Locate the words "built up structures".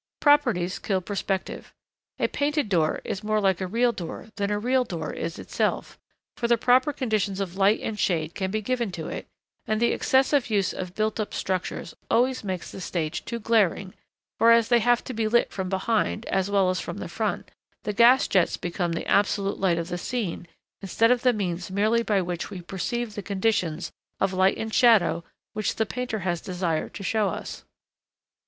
10.95-11.93